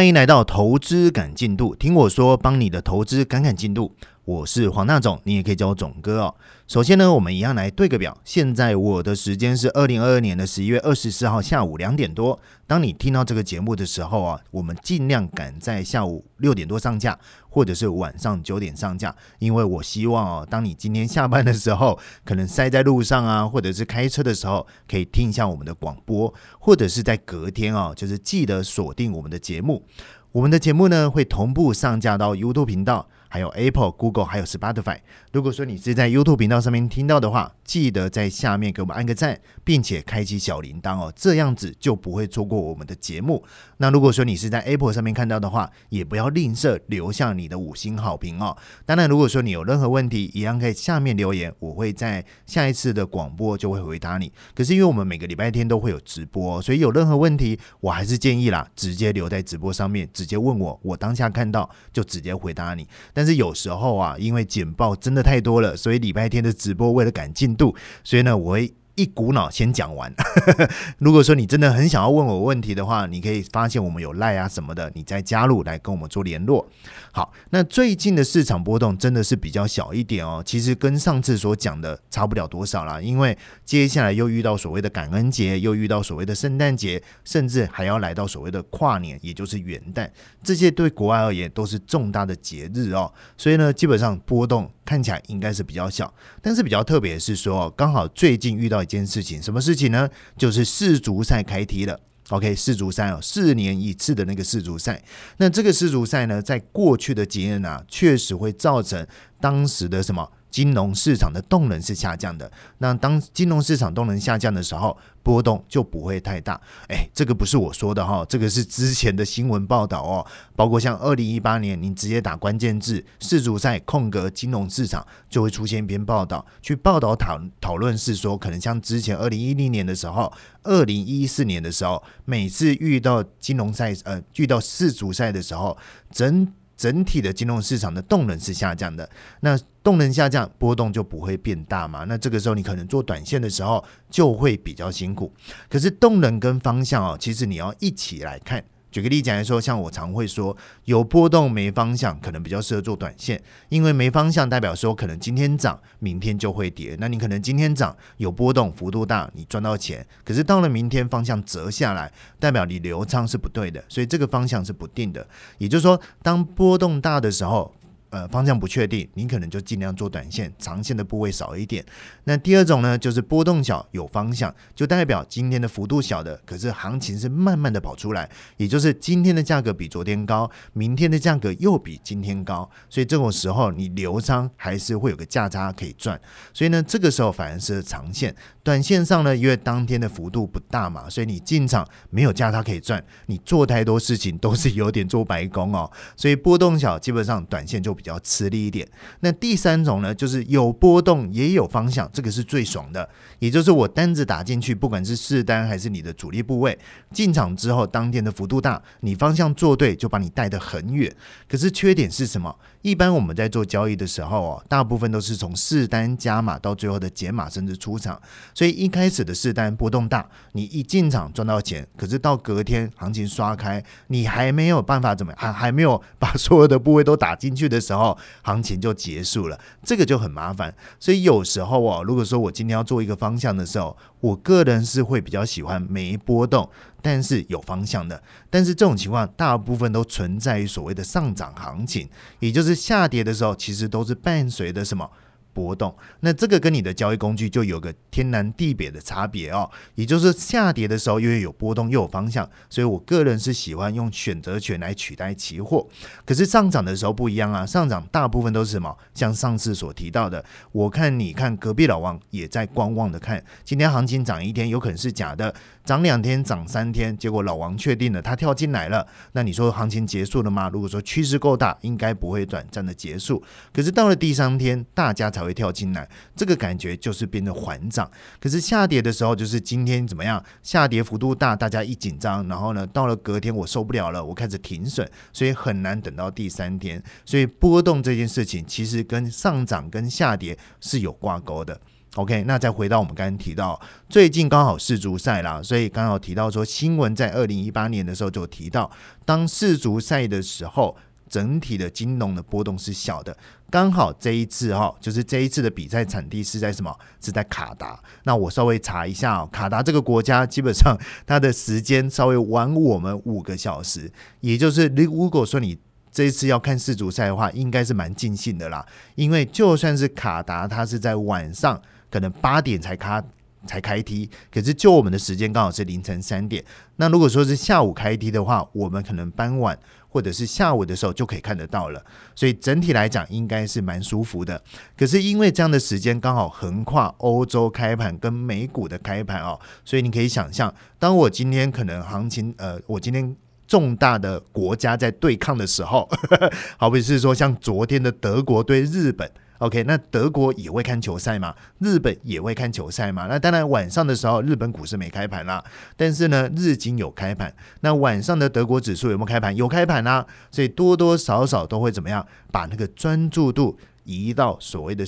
[0.00, 3.94] 欢迎来到投资赶进度，听我说，帮你的投资赶赶进度。
[4.30, 6.32] 我是黄大总，你也可以叫我总哥哦。
[6.68, 8.16] 首先呢，我们一样来对个表。
[8.24, 12.38] 现在我的时间是二零二二年的十一月二十四号下午两点多。
[12.64, 29.84] 当你听到这个节目的时候啊，我们尽量赶在下午六点多上架，或者是晚上九点上架，因为我希望哦，当你今天下班的时候，可能塞在路上啊，或者是开车的时候，可以听一下我们的广播，或者是在隔天哦，就是记得锁定我们的节目。
[30.30, 33.08] 我们的节目呢，会同步上架到 YouTube 频道。
[33.30, 34.98] 还有 Apple、Google，还有 Spotify。
[35.32, 43.44] 如果说你是在 YouTube 频道上面听到的话，记得在下面给我们按个赞，并且开启小铃铛哦，这样子就不会错过我们的节目。
[43.76, 48.56] 那如果说你是在 Apple 上面看到的话，也不要吝啬留下你的五星好评哦。
[48.84, 54.32] 当然，如果说你有任何问题，一样可以下面留言，我会在下一次的广播就会回答你。
[54.56, 62.88] 可是因为我们每个礼拜天都会有直播，所以有任何问题，我还是建议啦，直接留在直播上面，直接问我，我当下看到就直接回答你。
[63.20, 68.72] 但是有时候啊，因为简报真的太多了，所以礼拜天的直播为了赶进度，所以呢，我会。
[68.96, 70.12] 一股脑先讲完。
[70.98, 76.68] 如果说你真的很想要问我问题的话，你可以发现我们有赖啊什么的，你再加入来跟我们做联络。
[77.12, 80.42] 好，那最近的市场波动真的是比较小一点哦。
[80.44, 90.06] 其实跟上次所讲的差不了多少啦，因为接下来又遇到所谓的感恩节，又遇到所谓的圣诞节，甚至还要来到所谓的跨年，也就是元旦，
[90.42, 93.10] 这些对国外而言都是重大的节日哦。
[93.38, 96.12] 所以呢，基本上波动看起来应该是比较小。
[96.42, 98.90] 但是比较特别是说，刚好最近遇到一。
[98.90, 100.08] 件事情，什么事情呢？
[100.36, 102.00] 就是世足赛开踢了。
[102.30, 105.02] OK，世足赛哦，四年一次的那个世足赛。
[105.36, 109.06] 那这个世足赛呢，在过去的几年啊，确实会造成
[109.40, 110.30] 当时的什么？
[110.50, 116.60] 金融市场的动能是下降的，那当金融市场动能下降的时候，波动就不会太大。
[116.88, 120.26] 哎，这个不是我说的哈，这个是之前的新闻报道哦。
[120.56, 130.32] 包括像二零一八年，你直接打关键字“世足赛空格金融市场”，就会出现一篇报道，去报道讨讨论是说，可能像之前二零一零年的时候，
[130.64, 135.76] 二零一四年的时候，每次遇到金融赛呃遇到世足赛的时候，
[136.10, 139.06] 整整体的金融市场的动能是下降的。
[139.40, 142.04] 那动能下降，波动就不会变大嘛？
[142.04, 145.30] 那这个时候你可能做短线的时候就会比较辛苦。
[145.68, 148.64] 可是动能跟方向哦，其实你要一起来看。
[148.90, 156.96] 举个例子来说，像我常会说，有波动没方向，可能比较适合做短线，因为没方向代表说可能今天涨，明天就会跌。
[156.98, 165.26] 那你可能今天涨有波动，幅度大，你赚到钱，可是到了明天方向折下来，代表你流仓是不对的，所以这个方向是不定的。
[165.58, 167.74] 也就是说，当波动大的时候。
[168.10, 171.84] 呃，方向不确定，你可能就尽量做短线，长线的部位少一点。
[172.24, 186.20] 那第二种呢，就是波动小有方向，就代表今天的幅度小的，可是行情是慢慢的跑出来，也就是今天的价格比昨天高，明天的价格又比今天高，所以这种时候你留仓还是会有个价差可以赚。
[186.52, 188.34] 所以呢，这个时候反而是长线，
[188.64, 195.88] 短线上呢，因为当天的幅度不大嘛，所以你进场没有价差可以赚，你做太多事情都是有点做白工哦。
[196.16, 197.96] 所以波动小，基本上短线就。
[198.00, 198.88] 比较吃力一点。
[199.20, 203.06] 那第三种呢，就是有波动也有方向，这个是最爽的。
[203.40, 206.78] 也就是我单子打进去，不管是试单还是你的主力部位，
[207.12, 211.14] 进场之后当天的幅度大，你方向做对，就把你带得很远。
[211.46, 212.56] 可是缺点是什么？
[212.82, 218.20] 一般我们在做交易的时候哦，大部分都是从试单加码到最后的减码，甚至出场。
[218.54, 230.74] 所以一开始的试单波动大，你一进场赚到钱，可是到隔天行情刷开，你还没有办法怎么还还没有把所有的部位都打进去的时候，行情就结束了，这个就很麻烦。
[230.98, 236.68] 所以有时候哦，如果说我今天要做一个方向的时候，我个人是会比较喜欢没波动。
[237.02, 245.10] 但是有方向的，但是这种情况大部分都存在于所谓的上涨行情，也就是下跌的时候，其实都是伴随着什么？
[245.52, 249.68] 波动，那这个跟你的交易工具就有个天南地北的差别哦。
[249.96, 255.84] 也就是下跌的时候，因为有波动又有方向，所以我个人是喜欢用选择权来取代期货。
[256.24, 258.96] 可是上涨的时候不一样啊，上涨大部分都是什么？
[259.12, 265.52] 像上次所提到的，我看你看隔壁老王也在观望的看，今天行情涨一天有可能是假的，
[265.90, 270.70] 涨两天涨三天，结果老王确定了他跳进来了，那你说行情结束了吗？
[270.72, 273.42] 如果说趋势够大，应该不会短暂的结束。
[273.72, 275.40] 可是到了第三天，大家才。
[275.40, 276.06] 会跳进来，
[276.36, 278.08] 这个感觉就是变得缓涨。
[278.38, 280.44] 可是下跌的时候，就是今天怎么样？
[280.62, 287.02] 下跌幅度大，大家一紧张，然后呢，到了隔天我受不了了，我开始停损，所以很难等到第三天。
[287.24, 291.80] 所以波动这件事情，其实跟上涨跟下跌是有挂钩的。
[292.16, 298.90] OK，那再回到我们刚刚提到，最近刚好世足赛啦，所以刚好提到说新闻在二零一八年的时候就提到，
[299.24, 300.96] 当世足赛的时候，
[301.28, 303.36] 整体的金融的波动是小的。
[303.70, 306.92] 刚好这一次哈，就是这一次的比赛产地是在什么？
[307.20, 307.96] 是在卡达。
[308.24, 314.10] 那我稍微查一下，哦卡达这个国家基本上它的时间稍微晚我们五个小时，
[314.40, 315.78] 也就是如果说你
[316.10, 318.84] 这一次要看世足赛的话，应该是蛮尽兴的啦。
[319.14, 321.80] 因为就算是卡达，它是在晚上。
[322.10, 323.22] 可能八点才开
[323.66, 326.64] 才开踢，可是就我们的时间刚好是凌晨三点。
[326.96, 329.78] 那如果说是下午开踢的话，我们可能傍晚
[330.08, 332.02] 或者是下午的时候就可以看得到了。
[332.34, 334.62] 所以整体来讲应该是蛮舒服的。
[334.96, 343.36] 可是因为这样的时间刚好横跨欧洲开盘跟美股的开盘哦，所以你可以想象，当我今天可能行情呃，我今天
[343.68, 346.08] 重大的国家在对抗的时候，
[346.78, 349.30] 好比是说像昨天的德国对日本。
[349.60, 351.54] OK，那德国也会看球赛嘛？
[351.78, 353.26] 日本也会看球赛嘛？
[353.26, 355.62] 那当然晚上的时候，日本股市没开盘啦，
[355.96, 357.54] 但是呢，日经有开盘。
[357.80, 359.54] 那晚上的德国指数有没有开盘？
[359.54, 362.26] 有开盘啊，所以多多少少都会怎么样？
[362.50, 365.04] 把那个专注度移到所谓的。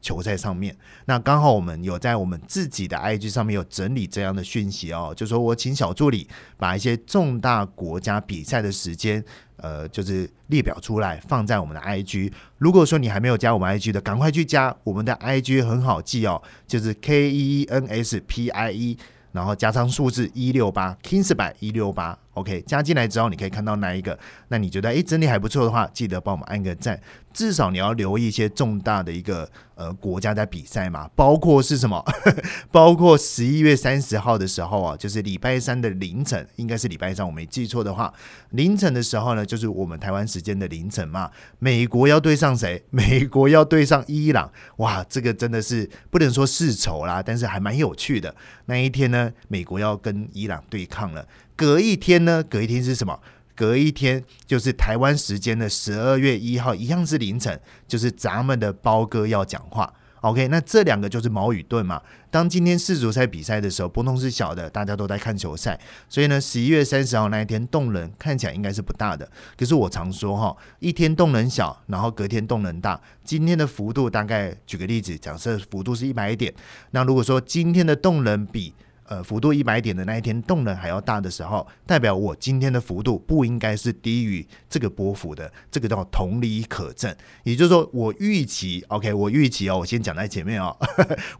[0.00, 0.74] 球赛上面，
[1.04, 6.26] 那刚好我们有在我们自己的 IG 上面有整理这样的讯息哦，就说我请小助理
[6.56, 9.22] 把一些重大国家比赛的时间，
[9.56, 12.32] 呃，就是列表出来放在我们的 IG。
[12.58, 18.98] 如果说你还没有加我们 IG 的，赶快去加我们的 IG，很好记哦，就是 K E E N S P I E，
[19.32, 22.18] 然后加上数字一六八，Kings 百一六八。
[22.40, 24.18] OK，加进来之后，你可以看到哪一个？
[24.48, 27.00] 那你觉得诶整体还不错的话，记得帮我们按个赞。
[27.32, 32.04] 至少你要留意一些重大的一个呃国家在比赛嘛，包括是什么？
[32.72, 38.12] 包括十一月三十号的时候啊，就是礼拜三的凌晨，应该是礼拜三，我没记错的话，
[38.50, 41.30] 凌晨的时候呢，就是我们台湾时间的凌晨嘛。
[41.60, 42.82] 美国要对上谁？
[42.90, 44.50] 美国要对上伊朗。
[44.78, 48.34] 哇，这个真的是不能说世仇啦，但是还蛮有趣的。
[48.66, 51.24] 那一天呢，美国要跟伊朗对抗了。
[51.60, 52.42] 隔一天呢？
[52.42, 53.20] 隔一天是什么？
[53.54, 59.92] 隔一天就是台湾时间的十二月一号，一样是凌晨，就是咱们的包哥要讲话。
[60.22, 62.00] OK，那这两个就是矛与盾嘛。
[62.30, 65.78] 当今天世足赛比赛的时候，波动是小的，大家都在看球赛，
[66.08, 69.30] 所以呢，十一月三十号那一天动能看起来应该是不大的。
[69.58, 72.98] 可是我常说哈，一天动能小，然后隔天动能大。
[73.22, 76.54] 今天的幅度大概，举个例子，假设幅度是一百点，
[76.92, 78.72] 那如果说今天的动能比
[79.10, 87.12] 呃，幅度一百点的那一天动能还要大的时候，代表我今天的幅度不应该是低于这个波幅的，这个叫同理可证。
[87.42, 90.76] 也就是说，我预期，OK，我预期哦，我先讲在前面哦，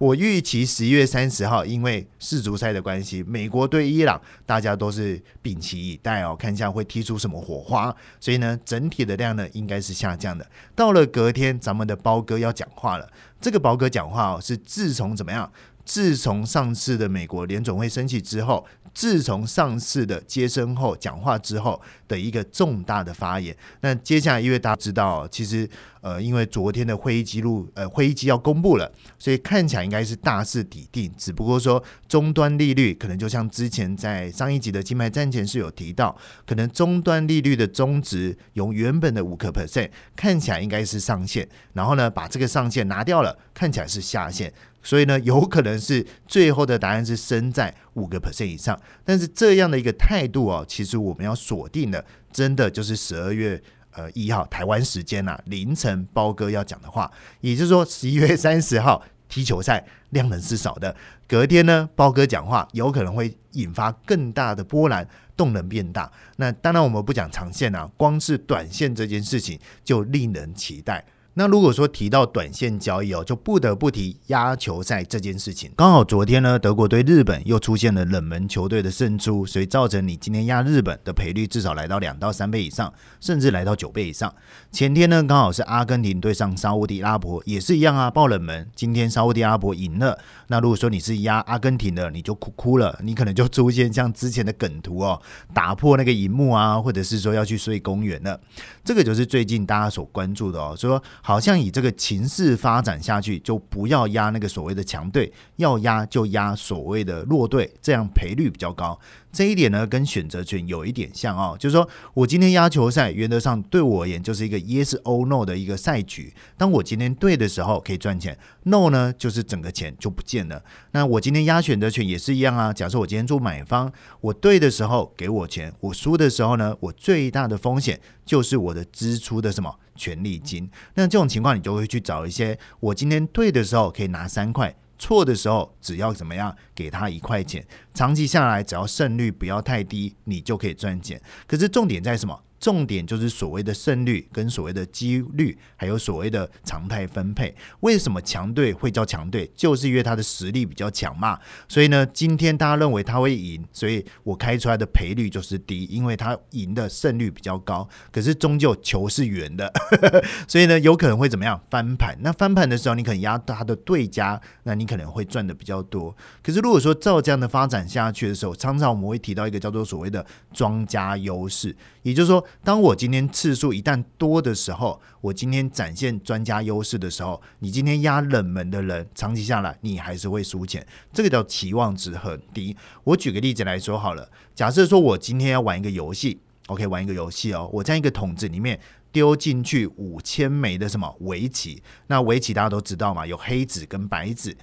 [0.00, 7.94] 我预期十一月三十号，因为世足赛的关系，美国对伊朗，大家都是屏息以待哦，看一下会踢出什么火花。
[8.18, 10.44] 所以呢，整体的量呢应该是下降的。
[10.74, 13.08] 到了隔天，咱们的包哥要讲话了。
[13.40, 15.48] 这个包哥讲话哦，是自从怎么样？
[15.90, 18.64] 自从上次的美国联总会升起之后，
[18.94, 25.68] 自从上次的接生后讲话之后的一个重大的发言，那接下来因为大家知道，其实
[26.00, 31.12] 呃，因为昨天的会议记录，呃，会议纪要公布了，所以看起来应该是大势底定。
[31.16, 36.16] 只不过说终端利率可能就像之前在上一集的金牌战前是有提到，
[36.46, 44.52] 可能终端利率的中值由原本的五个 percent 看起来应该是上限，然后呢把这个上限拿掉了，看起来是下限。
[44.82, 57.10] 所以呢，有可能是最后的答案是升在五个 percent 以上，但是这样的一个态度哦，其实我们要锁定的，真的就是十二月呃一号台湾时间呐凌晨包哥要讲的话，
[57.40, 60.94] 也就是说十一月三十号踢球赛量能是少的，
[61.28, 66.10] 隔天呢包哥讲话有可能会引发更大的波澜，动能变大。
[66.36, 71.04] 那当然我们不讲长线啊，光是短线这件事情就令人期待。
[71.34, 75.70] 那如果说提到短线交易哦，就不得不提压球赛这件事情。
[75.76, 84.34] 刚好昨天呢，德国对日本又出现了冷门球队的胜出，所以造成你今天压日本的赔率至少来到两到三倍以上，甚至来到九倍以上。
[84.72, 88.68] 前天呢，刚好是阿根廷对上沙地阿拉伯，也是一样啊，爆冷门。
[88.74, 90.18] 今天沙地阿拉伯赢了，
[90.48, 95.22] 那如果说你是压阿根廷的，你就哭哭了，你可能就出现像之前的梗图哦，
[95.54, 98.38] 打破那个荧幕啊，或者是说要去睡公园了。
[98.84, 101.00] 这个就是最近大家所关注的哦，说。
[101.22, 108.98] 好像以这个情势发展下去，就不要压那个所谓的强队，要压就压所谓的弱队，这样赔率比较高。
[109.32, 116.32] 这一点呢，跟选择权有一点像哦，就是说我今天压球赛，原则上对我而言就是一个 yes or no 的一个赛局。
[116.56, 120.62] 当我今天对的时候可以赚钱，no 呢就是整个钱就不见了。
[120.92, 122.72] 那我今天压选择权也是一样啊。
[122.72, 129.74] 假设我今天做买方，我对的时候给我钱，我输的时候呢，我最大的风险就是我的支出的什么？
[129.96, 141.20] 权利金，那这种情况你就会去找一些，我今天对的时候可以拿三块，错的时候只要怎么样给他一块钱，长期下来只要胜率不要太低，你就可以赚钱。
[141.48, 142.38] 可是重点在什么？
[142.60, 147.54] 重点就是所谓的胜率跟所谓的几率，还有所谓的常态分配。
[147.80, 149.50] 为什么强队会叫强队？
[149.54, 151.38] 就是因为他的实力比较强嘛。
[151.66, 157.88] 所以呢，今天大家认为他会赢，所以我开出来的赔率就是低，因为他赢的胜率比较高。
[158.12, 159.72] 可是终究球是圆的，
[160.46, 162.14] 所以呢，有可能会怎么样翻盘？
[162.20, 166.14] 那翻盘的时候，你可能压他的对家，那你可能会赚的比较多。
[166.42, 172.44] 可是如果说照这样的发展下去的时候，常常我们会提到一个叫做所谓的庄家优势，也就是说。
[172.62, 180.86] 当我今天次数一旦多的时候，我今天展现专家优势的时候，你今天压冷门的人，长期下来你还是会输钱。
[181.12, 182.76] 这个叫期望值很低。
[183.04, 188.78] 我举个例子来说好了，假设说我今天要玩一个游戏，OK，玩一个游戏哦，我在一个桶子里面
[189.10, 194.56] 丢进去五千枚的什么围棋，那围棋大家都知道嘛，有黑子跟白子，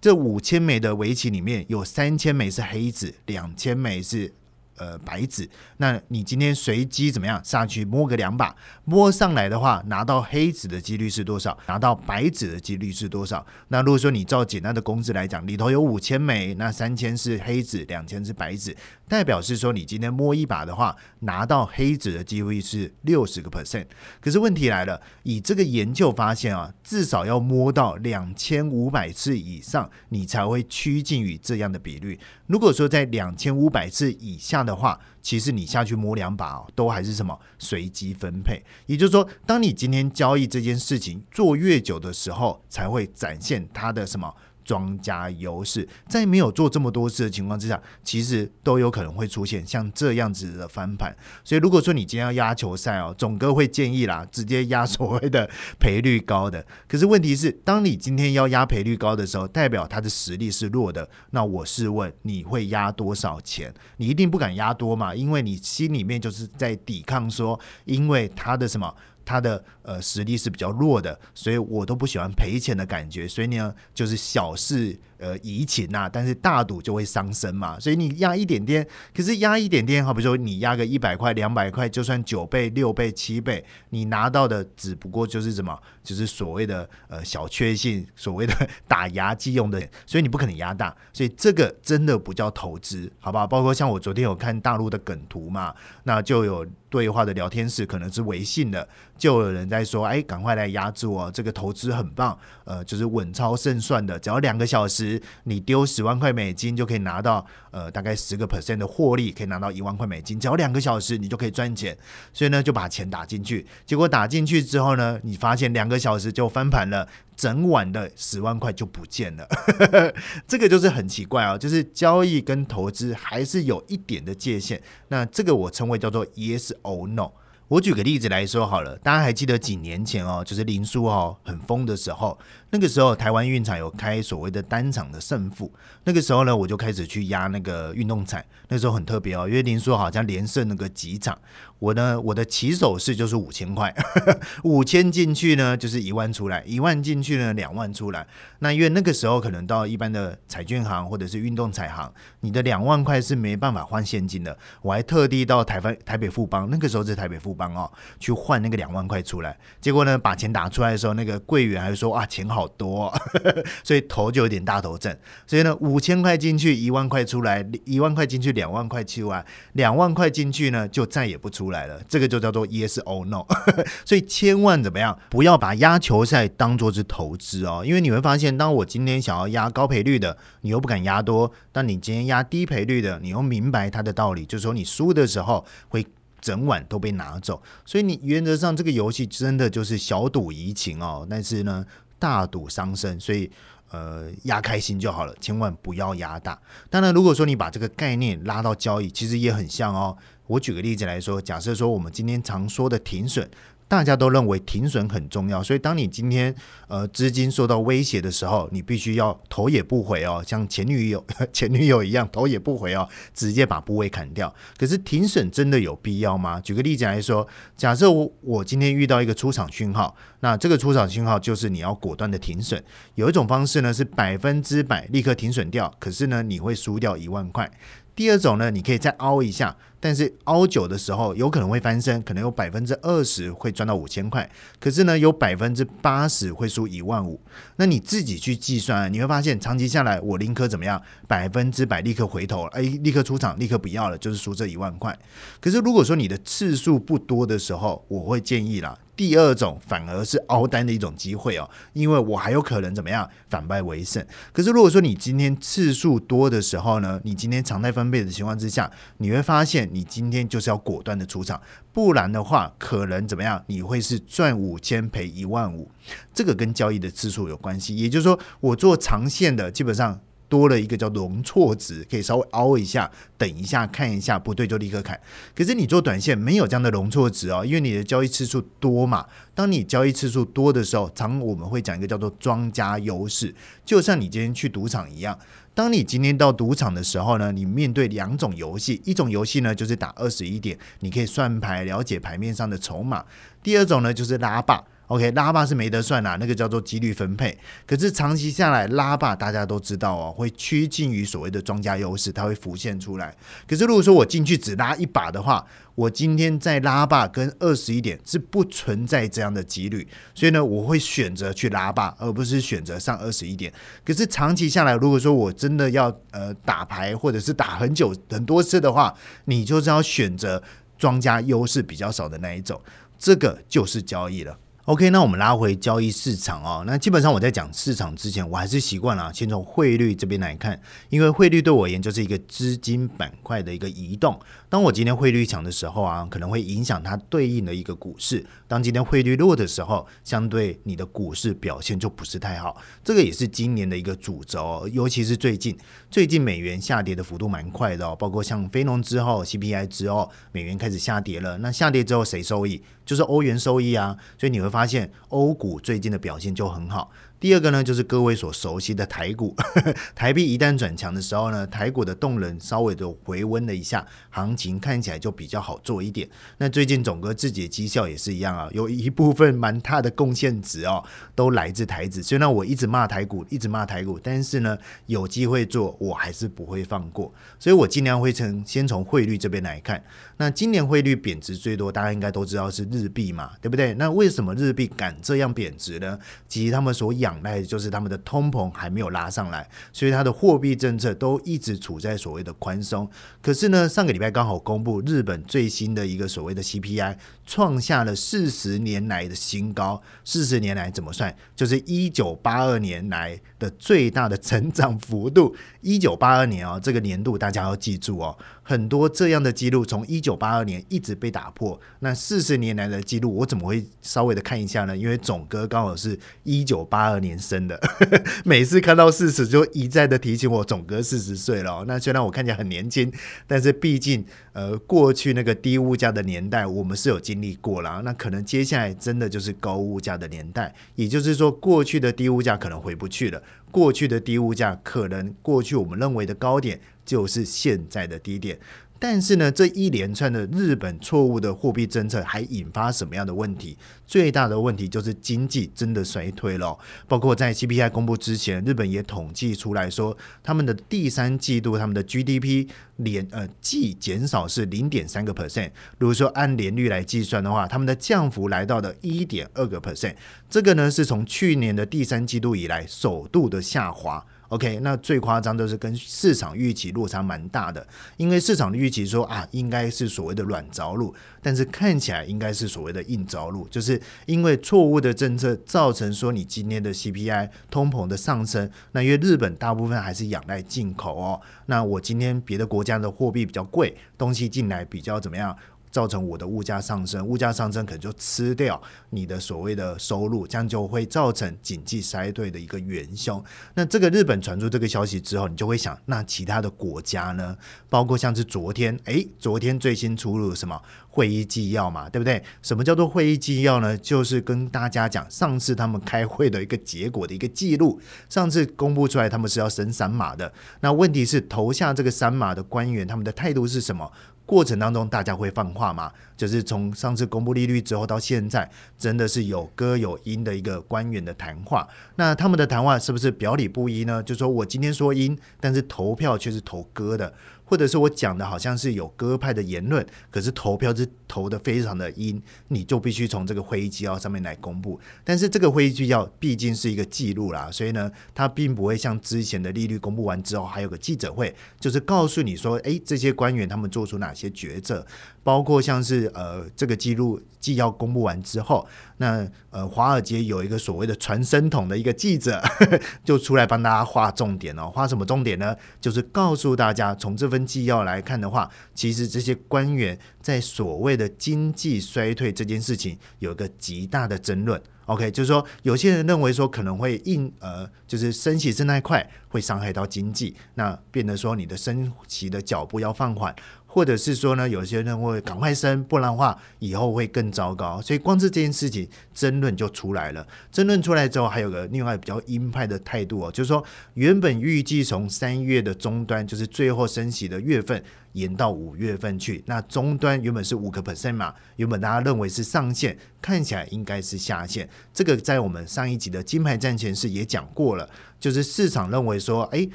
[0.00, 4.32] 这五千枚的围棋里面有三千枚是黑子，两千枚是。
[4.76, 11.56] 呃，白纸，那你今天随机怎么样上去摸个两把，摸上来的话，拿到黑纸的几率是多少？
[11.66, 13.44] 拿到白纸的几率是多少？
[13.68, 18.76] 那如果说你照简单的公式来讲，里头有五千枚，那三千是黑纸，两千是白纸，
[19.06, 23.86] 代表是说你今天摸一把的话，拿到黑纸的机会是六十个 percent。
[24.20, 32.18] 可是问题来了，以这个研究发现啊，至少要摸到两千五百次以上，你才会趋近于这样的比率。
[32.46, 38.62] 如果说在两千五百次以下的的话，其实你下去摸两把哦，都还是什么随机分配。
[38.86, 44.34] 也就是说，当你今天交易这件事情做越久的时候，才会展现它的什么。
[44.64, 51.14] 庄家优势，在没有做这么多次的情况之下，其实都有可能会出现像这样子的翻盘。
[51.44, 56.64] 所以，如果说你今天要压球赛哦，总哥会建议啦，直接压所谓的赔率高的。
[56.88, 61.08] 可是问题是，当你今天要压赔率高的时候，代表他的实力是弱的。
[61.30, 63.72] 那我试问，你会压多少钱？
[63.96, 68.94] 你一定不敢压多嘛，因为你心里面就是在抵抗说，因为他的什么？
[69.24, 74.98] 他的呃实力是比较弱的，所以我都不喜欢赔钱的感觉，所以呢，就是小事。
[75.18, 78.84] 呃，怡情呐，但是大赌就会伤身嘛，所以你压一点点，
[79.14, 93.46] 可是压一点点，好比说你压个一百块、两百块，就算九倍、六倍、七倍，你拿到的只不过就是什么，就是所谓的呃小确幸，所谓的打牙祭用的，所以你不可能压大，所以这个真的不叫投资，好不好？
[93.46, 95.72] 包括像我昨天有看大陆的梗图嘛，
[96.02, 105.20] 那就有对话的聊天室，可能是微信的，就有人在说，哎，赶快来压住哦，这个投资很棒，呃，就是稳操胜算的，只要两个小时。
[105.44, 111.96] 你丢十万块美金就可以拿到呃大概十个 percent 的获利，可以拿到一万块美金，只要两个小时你就可以赚钱。
[112.32, 119.48] 所以呢，就把钱打进去，结果打进去之后呢，你发现两个小时就翻盘了，整晚的十万块就不见了。
[120.46, 124.82] 这个就是很奇怪啊，就是交易跟投资还是有一点的界限。
[125.08, 127.32] 那这个我称为叫做 yes or no。
[127.72, 132.38] 我举个例子来说好了，大家还记得几年前哦，就是林书哦很疯的时候。
[132.74, 135.70] 那个时候台湾运彩有开所谓的单场的胜负，
[136.04, 138.42] 那个时候呢，我就开始去压那个运动彩。
[138.68, 141.38] 那时候很特别哦，因为林书好像连胜那个几场，
[141.78, 143.94] 我呢我的起手式就是五千块，
[144.64, 148.26] 五千进去呢就是一万出来，一万进去呢两万出来。
[148.60, 152.10] 那因为那个时候可能到一般的彩券行或者是运动彩行，
[152.40, 154.56] 你的两万块是没办法换现金的。
[154.80, 159.54] 我还特地到台湾台北富邦，那个时候是台北富邦哦，去换那个两万块出来。
[159.78, 162.61] 结果呢，把钱打出来的时候，那个柜员还说啊，钱好。
[162.62, 163.12] 好多，
[163.82, 165.16] 所以头就有点大头症。
[165.46, 172.00] 所以呢，五千块进去，一万块出来；一万块进去，两万块出来；两万块进去呢，就再也不出来了。
[172.08, 173.44] 这个就叫做 yes or no。
[174.06, 177.82] 所以千万怎么样，不要把压球赛当做是投资哦。
[177.84, 186.06] 因为你会发现，当我今天想要压高赔率的，你又不敢压多；但你今天压低赔率的，你又明白它的道理，就是说你输的时候会。
[186.42, 191.24] 整晚都被拿走，所以你原则上这个游戏真的就是小赌怡情哦。
[191.30, 191.86] 但是呢。
[192.22, 193.50] 大赌伤身，所以
[193.90, 196.56] 呃压开心就好了，千万不要压大。
[196.88, 200.16] 当然，如果说你把这个概念拉到交易，其实也很像哦。
[200.46, 203.50] 我举个例子来说，假设说我们今天常说的停损。
[203.92, 206.54] 大家都认为停损很重要，所以当你今天
[206.88, 211.22] 呃资金受到威胁的时候，你必须要头也不回哦，像前女友
[211.52, 214.50] 前女友一样头也不回哦，直接把部位砍掉。
[214.78, 216.58] 可是停损真的有必要吗？
[216.58, 217.46] 举个例子来说，
[217.76, 222.82] 假设我我今天遇到一个出场讯号，那这个出场讯号就是你要果断的停损。
[223.16, 227.70] 有一种方式呢是百分之百立刻停损掉，可是呢你会输掉一万块。
[228.16, 229.76] 第二种呢，你可以再凹一下。
[230.04, 237.40] 但是凹九的时候有可能会翻身，可能有百分之二十会赚到五千块，可是呢有百分之八十会输一万五。
[237.76, 241.00] 那你自己去计算，你会发现长期下来，我林科怎么样？
[241.28, 245.16] 百分之百立刻回头，哎，立刻出场，立刻不要了，就是输这一万块。
[245.60, 248.98] 可是如果说你的次数不多的时候，我会建议啦。
[249.14, 254.24] 第二种反而是凹单的一种机会哦，因为我还有可能怎么样反败为胜。
[254.52, 261.60] 可是如果说你今天次数多的时候呢，你今天常态分配的情况之下，你会发现你今天就是要果断的出场，
[261.92, 263.62] 不然的话可能怎么样？
[263.66, 265.90] 你会是赚五千赔一万五，
[266.32, 267.96] 这个跟交易的次数有关系。
[267.96, 270.20] 也就是说，我做长线的基本上。
[270.52, 275.18] 多了一个叫容错值，可以稍微凹一下，等一下看一下不对就立刻砍。
[275.54, 279.24] 可是你做短线没有这样的容错值哦，因为你的交易次数多嘛。
[279.54, 285.38] 当你交易次数多的时候，常我们会讲一个叫做庄家优势，就像你今天去赌场一样。
[285.72, 293.24] 当你今天到赌场的时候呢，你面对两种游戏，一种游戏呢就是打二十一点，你可以算牌了解牌面上的筹码；
[293.62, 294.84] 第二种呢就是拉霸。
[295.12, 297.56] OK，拉霸是没得算啦，那个叫做几率分配。
[297.86, 303.36] 可是长期下来，拉霸大家都知道哦，会趋近于所谓的庄家优势，它会浮现出来。
[303.68, 313.70] 可是如果说我进去只拉一把的话，我今天在拉霸跟二十一点是不存在这样的几率，所以呢，我会选择去拉霸，而不是选择上二十一点。
[314.02, 319.14] 可是长期下来，如果说我真的要呃打牌或者是打很久很多次的话，
[319.44, 320.62] 你就是要选择
[320.96, 322.80] 庄家优势比较少的那一种，
[323.18, 324.56] 这个就是交易了。
[324.86, 326.82] OK，那我们拉回交易市场哦。
[326.84, 334.36] 那基本上我在讲市场之前，我还是习惯了先从汇率这边来看，因为汇率对我而言就是一个资金板块的一个移动。
[334.68, 342.76] 当我今天汇率强的时候啊，可能会影响它对应的一个股市；当今天汇率弱的时候，相对你的股市表现就不是太好。
[343.04, 345.78] 这个也是今年的一个主轴，尤其是最近，
[346.12, 348.14] 最近美元下跌的幅度蛮快的哦。
[348.14, 351.56] 包括像非农之后、CPI 之后，美元开始下跌了。
[351.56, 352.82] 那下跌之后谁受益？
[353.06, 357.10] 就是欧元收益啊，所以你会发现欧股最近的表现就很好。
[357.42, 359.52] 第二个呢，就是各位所熟悉的台股，
[360.14, 366.28] 台币一旦转强的时候呢，台股的动能稍微的回温了一下，行情看起来就比较好做一点。
[366.58, 371.02] 那最近总哥自己的绩效也是一样啊，有一部分蛮大的贡献值哦，
[371.34, 372.22] 都来自台子。
[372.22, 377.34] 虽然我一直骂台股，一直骂台股，但是呢，有机会做，我还是不会放过。
[377.58, 380.00] 所以我尽量会从先从汇率这边来看。
[380.36, 383.92] 那今年汇率贬值最多，大家应该都知道是日币嘛，对不对？
[383.94, 386.16] 那为什么日币敢这样贬值呢？
[386.46, 393.08] 其实他们所养那也就是他们的通膨还没有拉上来，所以它的货币政策都一直处在所谓的宽松。
[393.40, 397.16] 可是呢，上个礼拜刚好公布日本最新的一个所谓的 CPI，
[397.46, 400.02] 创下了四十年来的新高。
[400.24, 401.34] 四十年来怎么算？
[401.56, 405.54] 就是一九八二年来的最大的成长幅度。
[405.82, 408.36] 一九八二年哦，这个年度大家要记住哦。
[408.64, 414.96] 很多这样的记录从一九八二年一直被打破，那四十年来的记录我怎么会稍微的看一下呢？
[414.96, 417.78] 因为总哥刚好是一九八二年生的，
[418.44, 421.84] 每次看到四十就一再的提醒我总哥四十岁了。
[421.88, 423.12] 那虽然我看起来很年轻，
[423.48, 436.80] 但是毕竟呃过去那个低物价的年代我们是有经历过了，那可能接下来真的就是高物价的年代，也就是说过去的低物价可能回不去了，过去的低物价可能过去我们认为的高点。
[437.04, 438.56] 就是现在的低点，
[439.02, 443.76] 但是呢，这一连串的日本错误的货币政策还引发什么样的问题？
[444.06, 446.78] 最大的问题就是经济真的衰退了。
[447.08, 455.72] 包括在 CPI 公布之前，日本也统计出来说，他们的第三季度他们的 GDP 连呃季减少是零点三个 percent。
[455.98, 460.14] 如果说按年率来计算的话，他们的降幅来到了一点二个 percent。
[460.48, 464.24] 这个呢是从去年的第三季度以来首度的下滑。
[464.52, 467.86] OK，那最夸张就是跟市场预期落差蛮大的，
[468.18, 485.56] 因为市场的预期说啊，应该是所谓的软着陆，但是看起来应该是所谓的硬着陆，就是因为错误的政策造成说你今天的 CPI 通膨的上升，那因为日本大部分还是仰赖进口哦，那我今天别的国家的货币比较贵，东西进来比较怎么样？
[485.92, 493.40] 造成我的物价上升，物价上升可能就吃掉你的所谓的收入，这样就会造成经济衰退的一个元凶。
[493.74, 497.56] 那这个日本传出这个消息之后，你就会想，那其他的国家呢？
[497.90, 502.42] 包括像是昨天，诶，昨天最新出炉什么会议纪要嘛，对不对？
[502.62, 503.96] 什么叫做会议纪要呢？
[503.98, 508.00] 就是跟大家讲上次他们开会的一个结果的一个记录。
[508.30, 510.50] 上次公布出来，他们是要升三码的。
[510.80, 514.10] 那问题是投下这个三码的官员，他们的态度是什么？
[514.44, 516.12] 过程当中，大家会放话吗？
[516.36, 521.86] 就是从上次公布利率之后到现在，真的是有歌有音的一个官员的谈话。
[522.16, 524.22] 那他们的谈话是不是表里不一呢？
[524.22, 527.32] 就说我今天说音，但是投票却是投歌的。
[527.72, 535.00] 或者是我讲的好像是有鸽派的言论，可是投票是投的非常的阴，你就必须从这个会议纪要上面来公布。
[535.24, 545.06] 但是这个会议纪要毕竟是一个记录啦，所以呢，它并不会像之前的利率公布完之后还有个记者会，就是告诉你说，诶，这些官员他们做出哪些决策，
[545.42, 548.86] 包括像是呃这个记录纪要公布完之后，
[549.22, 552.60] 那呃华尔街有一个所谓的传声筒的一个记者
[553.22, 555.76] 就出来帮大家画重点哦，画什么重点呢？
[556.00, 564.82] 就是告诉大家，从这份纪要来看的话，其实这些官员在所谓的经济衰退这件事情有一个极大的争论。
[565.06, 573.54] OK，就是说有些人认为说可能会硬呃，就是升息升太快会伤害到经济，那变得说你的升息的脚步要放缓。
[573.94, 578.00] 或者是说呢，有些人会赶快生，不然的话以后会更糟糕。
[578.00, 580.46] 所以光是这件事情争论就出来了。
[580.70, 588.02] 争论出来之后，还有个另外比较鹰派的态度哦，就是说原本预计从三月的终端，就是最后升息的月份。
[588.32, 594.88] 延到五月份去，那终端原本是五个 percent 嘛，原本大家认为是上限，看起来应该是下限。
[595.12, 598.08] 这个在我们上一集的金牌战前是也讲过了，
[598.40, 599.88] 就是市场认为说，哎，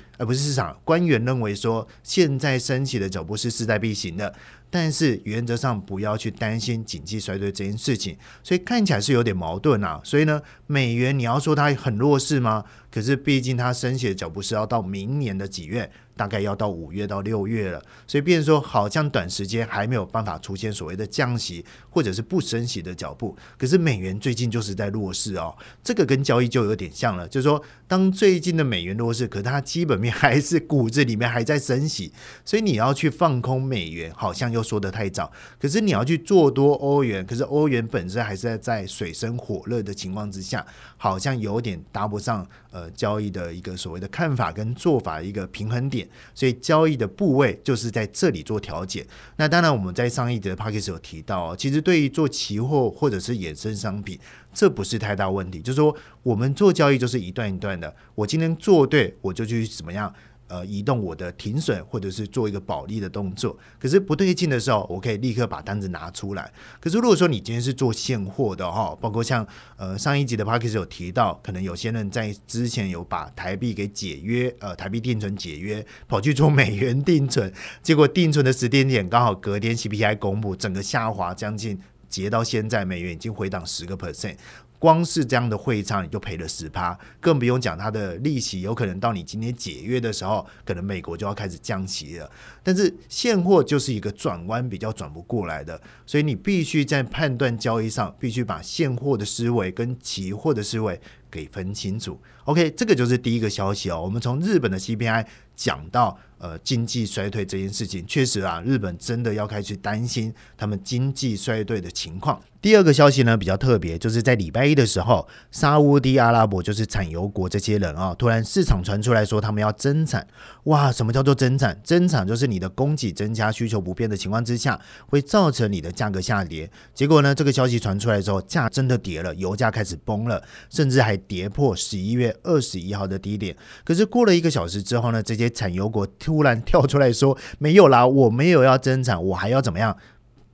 [0.17, 4.33] 而不是市场官员认为说，现在升起的脚步是势在必行的。
[4.69, 10.01] 但是原则上不要去担心经济衰退这件事情，所以看起来是有点矛盾啊。
[10.03, 12.63] 所以呢，美元你要说它很弱势吗？
[12.91, 17.81] 可是毕竟它升息的脚步是要到明年的几月，大概要到五月到六月了。
[18.07, 21.63] 所以，变说好像短时间还没有办法出现所谓的降息
[21.97, 23.35] 或者是不升息的脚步。
[23.57, 25.51] 可是美元最近就是在弱势哦，
[25.83, 32.11] 这个跟交易就有点像了，就是说当最近的美元弱势，可是它基本面还是骨子里面还在升息，
[32.45, 35.31] 所以你要去放空美元，好像又说的太早。
[35.59, 40.63] 可是你要去做多欧元，可是欧元本身还是在水深火热的情况之下，
[40.97, 42.47] 好像有点搭不上。
[42.69, 49.03] 呃，交易的一个所谓的看法跟做法一个平衡点，所以交易的部位就是在这里做调节。
[49.37, 54.19] 那当然，我们在上一节的 p a c k a g e 有提到，其实对于做期货或者是衍生商品，
[54.53, 55.61] 这不是太大问题。
[55.61, 60.13] 就是说，我们做交易就是一段一段的，我今天做对，我就去怎么样。
[60.47, 63.57] 呃，移动我的停损，或者是做一个保利的动作。
[63.79, 66.51] 可是不对劲的时候，我可以立刻把单子拿出来。
[66.79, 77.51] 可是如果说你今天是做现货的哈，包括像呃上一集的 p a c k a g e 有提到，可能有些人在之前有把台币给解约，呃，台币定存解约，跑去做美元定存，
[77.83, 84.35] 结果定存的时间点刚好隔天 CPI 公布，整个下滑将近，截到现在美元已经回档十个 percent。
[84.79, 92.29] 光是这样的会场你就赔了十趴，更不用讲它的利息，有可能到你今天解约的时候，可能美国就要开始降息了。
[92.63, 102.19] 但是现货就是一个转弯比较转不过来的，所以你必须在判断交易上，必须把现货的思维跟期货的思维给分清楚。
[102.45, 104.01] OK，这个就是第一个消息哦。
[104.01, 106.17] 我们从日本的 CPI 讲到。
[106.39, 112.39] 呃，经济衰退这件事情，确实啊，日本真的要开始担心他们经济衰退的情况。
[112.61, 120.27] 第二个消息呢，比较特别，就是在礼拜一的时候，沙乌地阿拉伯就是产油国这些人啊，突然市场传出来说他们要增产。
[120.65, 121.81] 哇，什么叫做增产？
[121.83, 126.69] 增产就是你的供给增加，需求不变的情况之下，会造成你的价格下跌。
[126.93, 133.55] 结果呢，这个消息传出来之后，价真的跌了，油价开始崩了，甚至还跌破十一月二十一号的低点。
[133.83, 136.07] 可是过了一个小时之后呢，这些产油国。
[136.19, 139.95] 突然跳出来说没有啦，我没有要增产，我还要怎么样？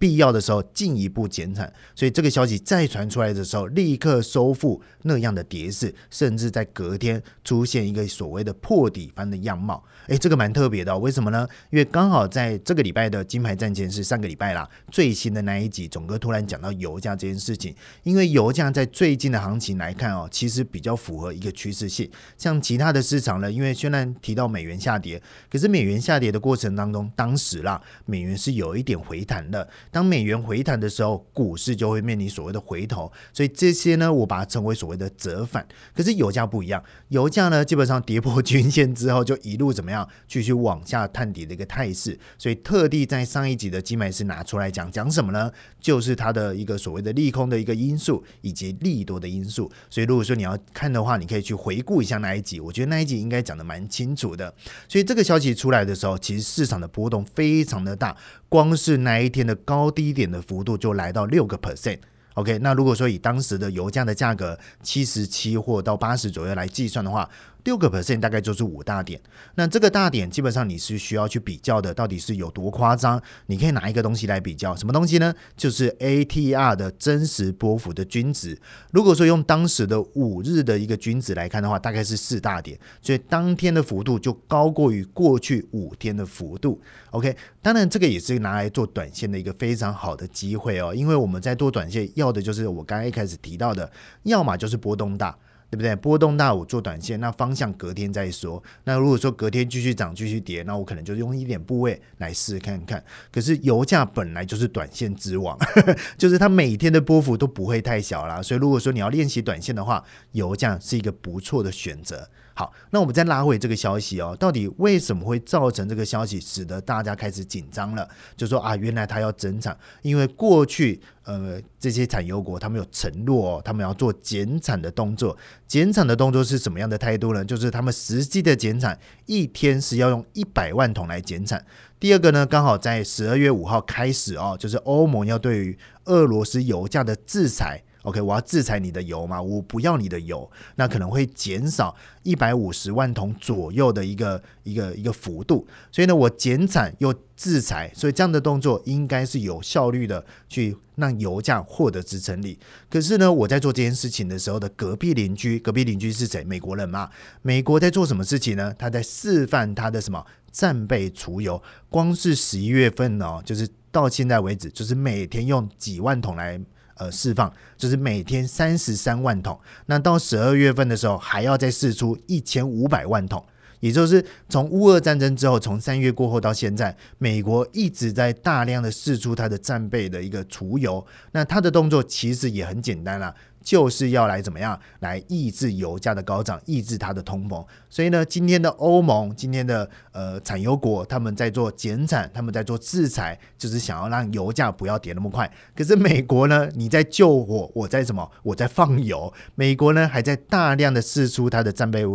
[0.03, 1.71] 必要的时候进一步减产。
[1.95, 9.81] 所以这个消息再传出来的时候，立刻收复那样的跌势，甚至在隔天出现一个所谓的破底般的样貌。
[10.07, 11.47] 诶，这个蛮特别的，为什么呢？
[11.69, 17.73] 因为刚好在这个礼拜的金牌战前是上个礼拜啦，最新的那一集，总哥突然讲到油价这件事情。
[18.03, 22.11] 因为油价在最近的行情来看哦，其实比较符合一个趋势性。
[22.37, 29.69] 像其他的市场呢，因为虽然提到美元下跌，可是美元下跌的过程当中，当时啦，美元是有一点回弹的。
[29.93, 33.09] 当美元回弹的时候，股市就会面临所谓的回头。
[33.31, 35.65] 所以这些呢，我把它称为所谓的折返。
[35.95, 40.05] 可是油价不一样，油价呢，基本上跌破均线之后，就一路怎么样？
[40.27, 45.51] 继续往下探底的一个态势，所以特地在上一集的金麦斯拿出来讲，讲什么呢？
[45.79, 49.71] 就是它的一个所谓的利空的一个因素，以及利多的因素。
[49.91, 54.51] 所以如果说你要看的话，你可以去回顾一下那一集，我觉得那一集应该讲的蛮清楚的。
[54.87, 58.15] 所以这个消息出来的时候，其实市场的波动非常的大，
[58.53, 61.97] 光是那一天的高低点的幅度就来到六个 percent。
[62.35, 67.27] OK，那如果说以当时的油价的价格七十七或到八十左右来计算的话，
[67.63, 69.19] 六个 percent 大概就是五大点。
[69.55, 73.21] 那这个大点基本上你是需要去比较的，到底是有多夸张？
[73.47, 75.33] 你可以拿一个东西来比较，什么东西呢？
[75.55, 78.57] 就是 ATR 的真实波幅的均值。
[78.91, 86.81] 如果说用当时的五日的一个均值来看的话，大概是四大点，所以当天的幅度就高过于过去五天的幅度。
[87.11, 93.89] OK，当然这个也是拿来做短线的一个非常好的机会哦，因为我们在做短线要的就是我刚刚一开始提到的，
[94.23, 95.37] 要么就是波动大。
[95.73, 95.95] 对不对？
[95.95, 98.61] 波动大，我做短线，那方向隔天再说。
[98.83, 103.03] 那如果说隔天继续涨、继续跌，那我可能就用一点部位来试看看。
[103.31, 105.57] 可是油价本来就是短线之王，
[106.15, 108.39] 就是它每天的波幅都不会太小啦。
[108.39, 112.29] 所以如果说你要练习短线的话，油价是一个不错的选择。
[112.55, 118.07] 好，那我们再拉回这个消息哦，到底为什么会造成这个消息，使得大家开始紧张了？
[118.37, 125.35] 就说啊，原来他要增产，因为过去呃这些产油国他们有承诺哦，他们要做减产的动作。
[125.67, 127.43] 减产的动作是什么样的态度呢？
[127.43, 131.65] 就是他们实际的减产一天是要用一百万桶来减产。
[131.99, 137.81] 第二个呢，刚好在十二月五号开始哦，就是欧盟要对于俄罗斯油价的制裁。
[138.03, 139.41] OK，我要制裁你的油嘛？
[139.41, 145.65] 我不要你的油，那可能会减少一百五十万桶左右的一个一个一个幅度。
[145.91, 152.59] 所以呢，我减产又制裁，所以这样的动作应该是有效率的，去让油价获得支撑力。
[152.89, 156.43] 可是呢，我在做这件事情的时候的隔壁邻居，隔壁邻居是谁？
[156.43, 157.09] 美国人嘛？
[157.41, 158.75] 美国在做什么事情呢？
[158.77, 161.63] 他在示范他的什么战备储油？
[161.89, 166.59] 光是十一月份哦，就是到现在为止，就是每天用几万桶来。
[166.95, 173.43] 呃，释放就是每天三十三万桶，那到十二月份的时候还要再释出一千五百万桶，
[173.83, 183.35] 也就是从乌俄战争之后，从三月过后到现在，美国一直在大量的释出它的战备的一个储油，那它的动作其实也很简单啦。
[183.61, 187.65] 就是要来怎么样来抑制油价的高涨，抑制它的通膨。
[187.89, 195.49] 所以呢，今天的欧盟，今天的呃产油国，他们在做减产，他们在做制裁，就是想要让油价不要跌那么快。
[195.75, 198.31] 可是美国呢，你在救火，我在什么？
[198.43, 199.33] 我在放油。
[199.55, 202.05] 美国呢，还在大量的释出它的战备。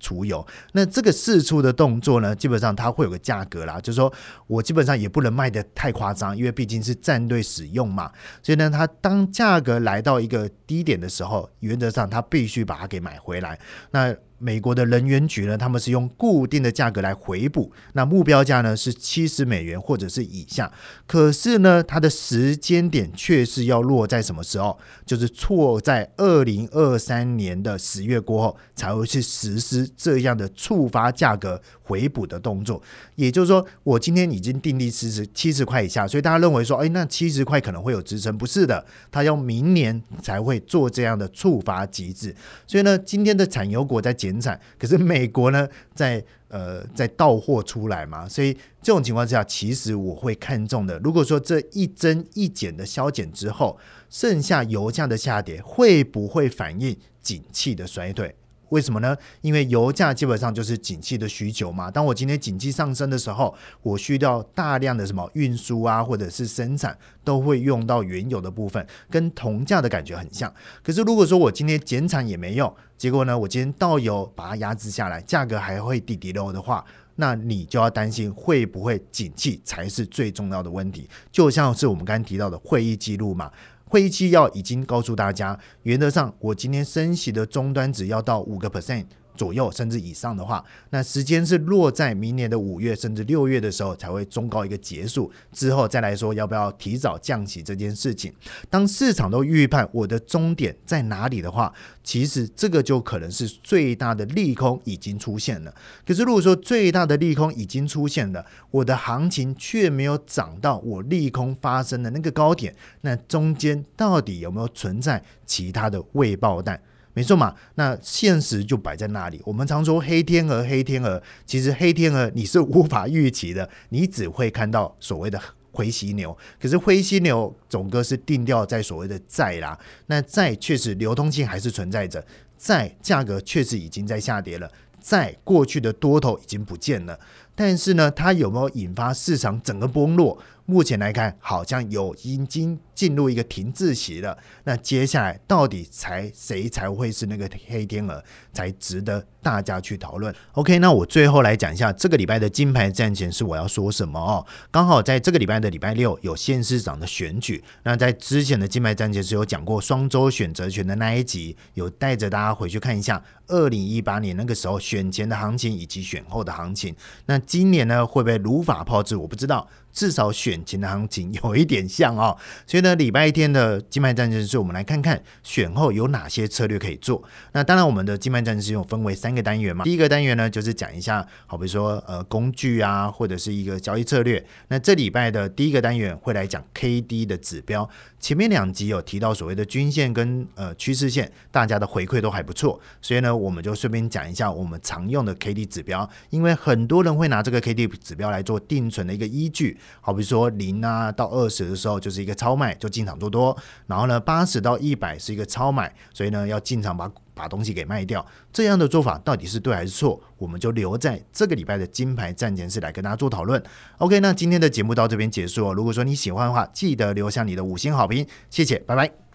[0.00, 4.12] 储油，那这个试出的动作呢，基本上它会有个价格啦，就是说
[4.46, 8.10] 我基本上也不能卖的太夸张，因为毕竟是战队使用嘛，
[8.42, 13.58] 所以呢，它当价格来到一个低点的时候，原则上它必须把它给买回来。
[13.90, 20.72] 那美国的能源局呢，他们是用固定的价格来回补，那目标价呢是七十美元或者是以下。
[21.06, 24.78] 可是呢，它的时间点却是要落在什么时候？
[25.04, 32.80] 就是错在二零二三年的十月过后才会去实施这样的触发价格回补的动作。
[33.16, 38.36] 也就是说，我今天已经定力七十七十块以下，所以大家认为说，哎，那七十块可能会有支撑？
[38.36, 42.36] 不是的，它要明年才会做这样的触发机制。
[42.66, 44.14] 所以呢，今天的产油国在。
[44.18, 50.98] 减产，可是美国呢，在呃在到货出来嘛，所以这种情况之下，其实我会看中的。
[50.98, 53.78] 如果说这一增一减的消减之后，
[54.10, 58.34] 剩下油价的下跌，会不会反映景气的衰退？
[58.70, 59.16] 为什么呢？
[59.40, 61.90] 因为油价基本上就是景气的需求嘛。
[61.90, 70.52] 当我今天景气上升的时候，我需要大量的什么运输啊，或者是生产，都会用到原油的部分，跟铜价的感觉很像。
[70.82, 76.84] 可是如果说我今天减产也没用，结果呢，我今天倒油把它压制下来，价格还会低低落的话，
[77.16, 81.08] 那你就要担心会不会景气才是最重要的问题。
[81.32, 83.50] 就像是我们刚刚提到的会议记录嘛。
[83.88, 89.06] 会议纪要已经告诉大家，原则上我今天升息的终端只要到五个 percent。
[89.38, 98.34] 左右甚至以上的话，那时间是落在明年的五月甚至六月的时候才会中高一个结束之后再来说要不要提早降息这件事情。
[98.68, 101.72] 当市场都预判我的终点在哪里的话，
[102.02, 105.72] 其实这个就可能是最大的利空已经出现了。
[106.04, 116.80] 可是如果说最大的利空已经出现了，我的行情却没有涨到我利空发生的那个高点，那中间到底有没有存在其他的未爆弹？
[117.18, 119.42] 没错嘛，那现实就摆在那里。
[119.44, 125.40] 我们常说黑天鹅，黑天鹅，其实黑天鹅你是无法预期的，你只会看到所谓的
[125.72, 126.38] 灰犀牛。
[126.62, 129.76] 可是灰犀牛总哥是定调在所谓的债啦，
[130.06, 132.24] 那债确实流通性还是存在着，
[132.56, 137.18] 债价格确实已经在下跌了，债过去的多头已经不见了。
[137.56, 140.38] 但是呢，它有没有引发市场整个崩落？
[140.70, 144.36] 目前来看，好像有已经进入一个停滞期了。
[144.64, 154.44] 那接下来到底才谁才会是那个黑天鹅，才值得大家去讨论？OK，那我最后来讲一下这个礼拜的金牌战前是我要说什么哦。
[154.70, 157.64] 刚好在这个礼拜的礼拜六有县市长的选举。
[157.84, 166.94] 那在之前的金牌战前是有讲过双周选择权的那一集，有带着大家回去看一下二零一八年那个时候选前的行情以及选后的行情。
[167.24, 169.16] 那今年呢会不会如法炮制？
[169.16, 169.66] 我不知道。
[169.92, 177.22] 至少选前的行情有一点像哦，所以呢，礼拜一天的金麦战争是我们来看看选后有哪些策略可以做。
[177.52, 179.84] 那当然，我们的金麦战争有分为三个单元嘛。
[179.84, 184.44] 第一个单元呢，就是讲一下，好比说呃工具啊，或者是一个交易策略。
[184.68, 187.88] 那这礼拜的第一个单元会来讲 K D 的指标。
[188.20, 199.77] 前面两集有提到所谓的均线跟呃趋势线，大家的回馈都还不错，所以呢，我们就顺便讲一下我们常用的 K D 指标，因为很多人会拿这个 K D 指标来做定存的一个依据。
[200.00, 208.24] 好比说零啊到二十的时候就是一个超卖，就进场做多；然后呢八十到一百是一个超买，所以呢要进场把把东西给卖掉。
[208.52, 210.20] 这样的做法到底是对还是错？
[210.36, 213.62] 我们就留在这个礼拜的金牌战前室来跟大家做讨论。
[213.98, 215.72] OK，那今天的节目到这边结束哦。
[215.72, 219.27] 如果说你喜欢的话，记得留下你的五星好评，谢谢，拜拜。